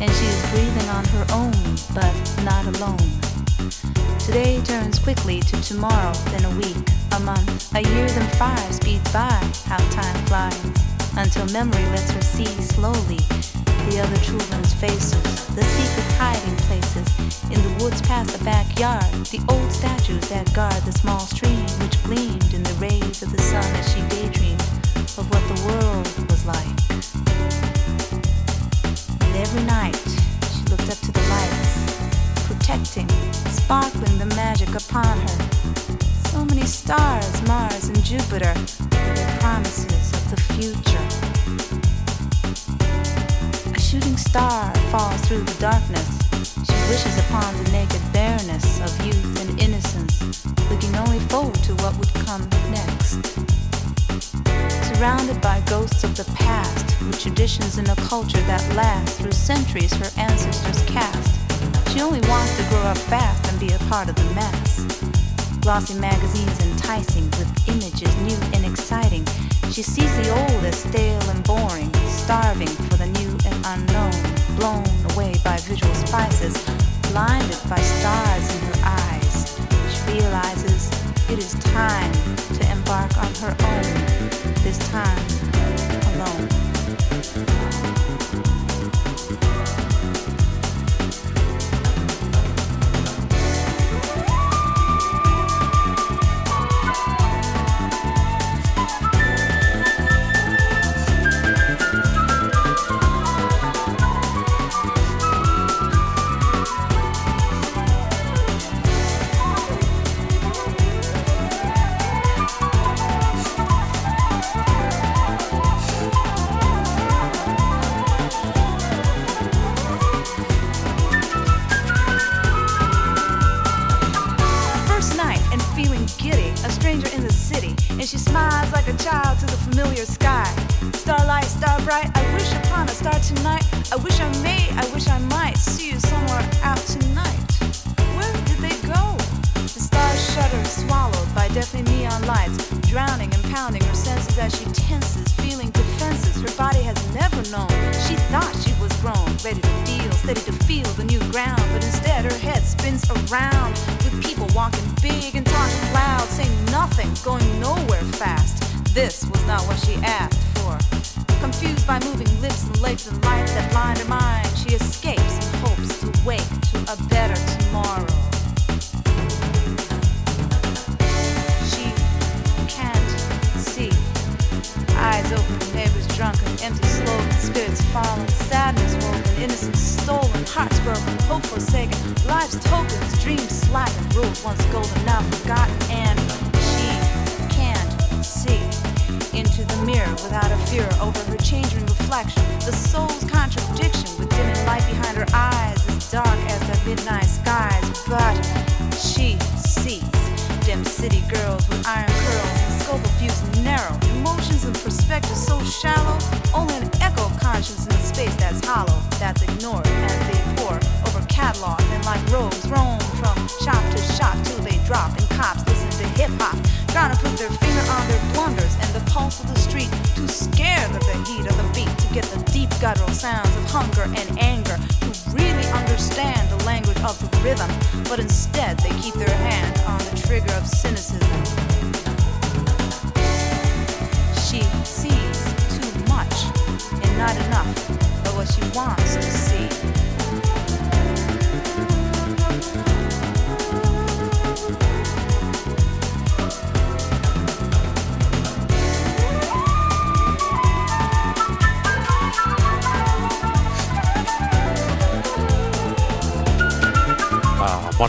And 0.00 0.10
she 0.10 0.26
is 0.26 0.50
breathing 0.50 0.88
on 0.90 1.04
her 1.04 1.26
own, 1.32 1.52
but 1.94 2.14
not 2.44 2.64
alone. 2.76 3.10
Today 4.18 4.60
turns 4.62 4.98
quickly 4.98 5.40
to 5.40 5.60
tomorrow, 5.62 6.12
then 6.30 6.44
a 6.44 6.56
week, 6.56 6.76
a 7.12 7.20
month, 7.20 7.74
a 7.74 7.82
year, 7.82 8.08
then 8.08 8.28
five 8.36 8.74
speeds 8.74 9.12
by. 9.12 9.40
How 9.66 9.78
time 9.90 10.26
flies 10.26 10.64
until 11.16 11.46
memory 11.52 11.84
lets 11.90 12.10
her 12.12 12.22
see 12.22 12.46
slowly 12.46 13.18
the 13.90 14.00
other 14.00 14.16
children's 14.18 14.72
faces, 14.74 15.46
the 15.54 15.62
secret 15.62 16.06
hiding 16.18 16.56
places 16.68 17.06
in 17.50 17.60
the 17.62 17.84
woods 17.84 18.00
past 18.02 18.36
the 18.36 18.44
backyard, 18.44 19.04
the 19.26 19.40
old 19.48 19.70
statues 19.72 20.28
that 20.28 20.52
guard 20.54 20.82
the 20.84 20.92
small 20.92 21.20
stream 21.20 21.66
which 21.80 22.02
gleamed 22.04 22.54
in 22.54 22.62
the 22.62 22.74
rays 22.74 23.22
of 23.22 23.32
the 23.32 23.42
sun 23.42 23.64
as 23.76 23.92
she 23.92 24.00
daydreamed 24.08 24.60
of 25.18 25.28
what 25.30 25.42
the 25.50 25.58
world 25.66 26.06
was 26.30 26.46
like. 26.46 26.78
And 29.20 29.36
every 29.36 29.64
night 29.64 29.96
she 30.52 30.62
looked 30.70 30.90
up 30.90 30.98
to 30.98 31.12
the 31.12 31.24
lights, 31.28 32.46
protecting, 32.46 33.08
sparkling 33.50 34.18
the 34.18 34.26
magic 34.36 34.70
upon 34.74 35.18
her. 35.18 35.38
So 36.30 36.44
many 36.44 36.66
stars, 36.66 37.42
Mars 37.46 37.88
and 37.88 38.02
Jupiter, 38.04 38.54
their 38.90 39.38
promises 39.40 40.12
of 40.14 40.30
the 40.30 40.40
future. 40.54 41.31
Shooting 43.92 44.16
star 44.16 44.74
falls 44.90 45.20
through 45.28 45.42
the 45.42 45.60
darkness. 45.60 46.18
She 46.64 46.72
wishes 46.88 47.18
upon 47.28 47.52
the 47.62 47.70
naked 47.72 48.00
bareness 48.10 48.80
of 48.80 49.06
youth 49.06 49.38
and 49.42 49.60
innocence, 49.60 50.46
looking 50.70 50.96
only 50.96 51.18
forward 51.28 51.62
to 51.64 51.74
what 51.74 51.94
would 51.98 52.08
come 52.24 52.40
next. 52.70 53.20
Surrounded 54.88 55.42
by 55.42 55.60
ghosts 55.66 56.04
of 56.04 56.16
the 56.16 56.24
past, 56.36 56.98
with 57.02 57.20
traditions 57.20 57.76
and 57.76 57.86
a 57.90 57.96
culture 57.96 58.40
that 58.48 58.64
lasts 58.74 59.20
through 59.20 59.32
centuries 59.32 59.92
her 59.92 60.08
ancestors 60.16 60.82
cast, 60.86 61.92
she 61.92 62.00
only 62.00 62.20
wants 62.30 62.56
to 62.56 62.64
grow 62.70 62.84
up 62.84 62.96
fast 62.96 63.46
and 63.52 63.60
be 63.60 63.74
a 63.74 63.78
part 63.90 64.08
of 64.08 64.14
the 64.14 64.34
mass. 64.34 64.86
Glossy 65.60 66.00
magazines 66.00 66.58
enticing 66.64 67.24
with 67.32 67.68
images 67.68 68.16
new 68.22 68.38
and 68.56 68.64
exciting. 68.64 69.26
She 69.70 69.82
sees 69.82 70.16
the 70.16 70.30
old 70.30 70.64
as 70.64 70.78
stale 70.78 71.20
and 71.28 71.44
boring, 71.44 71.92
starving 72.08 72.68
for 72.88 72.96
the 72.96 73.06
new 73.06 73.31
unknown, 73.64 74.12
blown 74.56 74.84
away 75.12 75.34
by 75.44 75.56
visual 75.58 75.94
spices, 75.94 76.54
blinded 77.10 77.58
by 77.68 77.78
stars 77.78 78.54
in 78.54 78.60
her 78.68 78.80
eyes. 78.84 79.60
She 79.90 80.12
realizes 80.12 80.90
it 81.30 81.38
is 81.38 81.54
time 81.72 82.12
to 82.58 82.70
embark 82.70 83.16
on 83.18 83.34
her 83.36 83.56
own, 83.64 83.82
this 84.62 84.78
time 84.90 85.26
alone. 86.14 86.48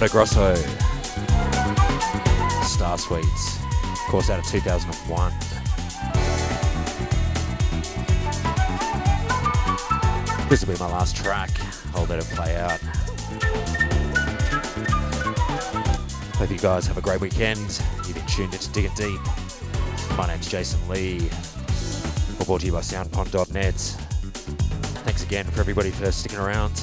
Mondo 0.03 0.11
Grosso. 0.11 0.53
Star 2.65 2.97
Suites. 2.97 3.59
Of 3.83 3.99
course, 4.09 4.29
out 4.29 4.37
of 4.37 4.45
2001. 4.47 5.31
This 10.49 10.65
will 10.65 10.73
be 10.73 10.79
my 10.79 10.91
last 10.91 11.15
track. 11.15 11.51
I'll 11.95 12.03
let 12.07 12.19
it 12.19 12.25
play 12.25 12.57
out. 12.57 12.81
Hope 16.35 16.49
you 16.49 16.57
guys 16.57 16.85
have 16.85 16.97
a 16.97 17.01
great 17.01 17.21
weekend. 17.21 17.81
You've 18.05 18.15
been 18.15 18.25
tuned 18.25 18.53
into 18.53 18.83
It 18.83 18.93
Deep. 18.95 19.21
My 20.17 20.27
name's 20.27 20.49
Jason 20.49 20.85
Lee. 20.89 21.29
We're 22.37 22.45
brought 22.45 22.59
to 22.59 22.65
you 22.65 22.73
by 22.73 22.81
soundpond.net. 22.81 23.75
Thanks 25.05 25.23
again 25.23 25.45
for 25.45 25.61
everybody 25.61 25.91
for 25.91 26.11
sticking 26.11 26.39
around. 26.39 26.73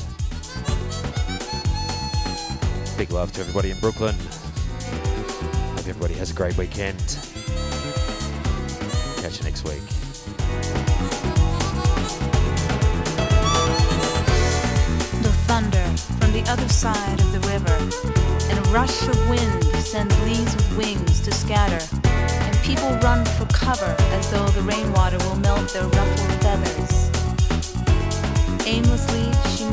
Big 3.01 3.13
love 3.13 3.33
to 3.33 3.41
everybody 3.41 3.71
in 3.71 3.79
Brooklyn. 3.79 4.15
Hope 4.15 5.89
everybody 5.89 6.13
has 6.17 6.33
a 6.33 6.35
great 6.35 6.55
weekend. 6.59 6.99
Catch 9.23 9.39
you 9.39 9.45
next 9.45 9.65
week. 9.65 9.81
The 15.23 15.33
thunder 15.49 15.87
from 16.21 16.31
the 16.35 16.45
other 16.47 16.69
side 16.69 17.19
of 17.23 17.33
the 17.33 17.41
river, 17.49 17.75
and 18.51 18.59
a 18.67 18.71
rush 18.71 19.09
of 19.09 19.31
wind 19.31 19.65
sends 19.83 20.15
leaves 20.25 20.55
with 20.55 20.77
wings 20.77 21.21
to 21.21 21.33
scatter, 21.33 21.83
and 22.05 22.59
people 22.59 22.91
run 22.99 23.25
for 23.25 23.47
cover 23.47 23.97
as 24.13 24.31
though 24.31 24.47
the 24.49 24.61
rainwater 24.61 25.17
will 25.21 25.37
melt 25.37 25.73
their 25.73 25.85
ruffled 25.85 26.43
feathers. 26.43 27.11
Aimlessly, 28.67 29.33
she 29.57 29.65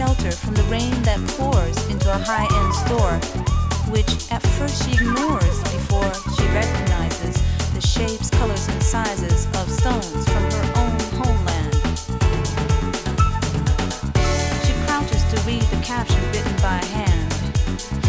shelter 0.00 0.30
from 0.30 0.54
the 0.54 0.62
rain 0.72 0.96
that 1.02 1.20
pours 1.36 1.76
into 1.90 2.08
a 2.08 2.16
high-end 2.16 2.72
store, 2.72 3.20
which 3.92 4.08
at 4.32 4.40
first 4.56 4.82
she 4.82 4.92
ignores 4.92 5.56
before 5.76 6.08
she 6.32 6.46
recognizes 6.56 7.36
the 7.74 7.82
shapes, 7.82 8.30
colors, 8.30 8.66
and 8.68 8.82
sizes 8.82 9.44
of 9.60 9.68
stones 9.68 10.24
from 10.32 10.42
her 10.56 10.66
own 10.80 11.00
homeland. 11.20 11.74
She 14.64 14.72
crouches 14.88 15.22
to 15.32 15.36
read 15.44 15.68
the 15.68 15.82
caption 15.84 16.22
written 16.32 16.56
by 16.64 16.80
hand, 16.96 17.30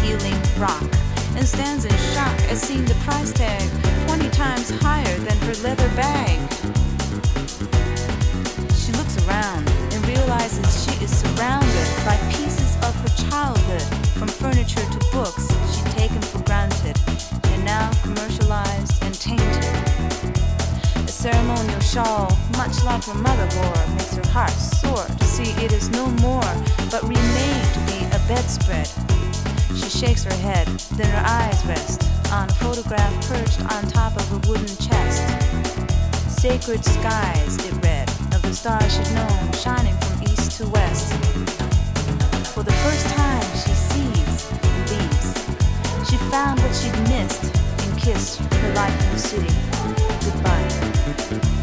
Healing 0.00 0.40
Rock, 0.56 0.88
and 1.36 1.46
stands 1.46 1.84
in 1.84 1.92
shock 2.16 2.40
at 2.48 2.56
seeing 2.56 2.86
the 2.86 2.96
price 3.04 3.34
tag 3.34 3.68
20 4.06 4.30
times 4.30 4.70
higher 4.80 5.18
than 5.18 5.36
her 5.44 5.54
leather 5.60 5.88
bag. 5.94 6.81
Realizes 10.42 10.84
she 10.84 11.04
is 11.04 11.10
surrounded 11.10 11.88
by 12.04 12.16
pieces 12.30 12.74
of 12.82 12.94
her 13.02 13.30
childhood, 13.30 13.82
from 14.18 14.26
furniture 14.26 14.84
to 14.90 14.98
books 15.12 15.46
she'd 15.72 15.86
taken 15.92 16.20
for 16.20 16.42
granted 16.42 16.98
and 17.52 17.64
now 17.64 17.88
commercialized 18.02 19.04
and 19.04 19.14
tainted. 19.14 19.64
A 20.96 21.08
ceremonial 21.08 21.80
shawl, 21.80 22.36
much 22.56 22.82
like 22.82 23.04
her 23.04 23.14
mother 23.14 23.48
wore, 23.56 23.86
makes 23.94 24.16
her 24.16 24.28
heart 24.30 24.50
sore 24.50 25.06
to 25.06 25.24
see 25.24 25.50
it 25.64 25.72
is 25.72 25.90
no 25.90 26.06
more, 26.26 26.50
but 26.90 27.02
remade 27.02 27.66
to 27.74 27.80
be 27.86 28.02
a 28.10 28.20
bedspread. 28.26 28.90
She 29.76 29.88
shakes 29.90 30.24
her 30.24 30.38
head, 30.42 30.66
then 30.98 31.06
her 31.06 31.24
eyes 31.24 31.64
rest 31.66 32.02
on 32.32 32.48
a 32.48 32.54
photograph 32.54 33.14
perched 33.28 33.60
on 33.72 33.86
top 33.86 34.16
of 34.16 34.32
a 34.32 34.48
wooden 34.48 34.76
chest. 34.78 35.22
Sacred 36.28 36.84
skies, 36.84 37.56
it 37.64 37.74
read, 37.84 38.08
of 38.34 38.42
the 38.42 38.52
stars 38.52 38.92
she'd 38.96 39.14
known 39.14 39.52
shining 39.52 39.96
from 39.98 40.11
to 40.58 40.66
west. 40.68 41.12
For 42.52 42.62
the 42.62 42.72
first 42.72 43.06
time, 43.14 43.42
she 43.52 43.72
sees 43.72 44.50
and 44.50 44.90
leaves. 44.90 46.10
She 46.10 46.16
found 46.30 46.60
what 46.60 46.74
she'd 46.74 46.98
missed 47.08 47.44
and 47.82 47.98
kissed 47.98 48.40
her 48.40 48.74
life 48.74 49.04
in 49.04 49.12
the 49.12 49.18
city 49.18 49.72
goodbye. 50.24 51.61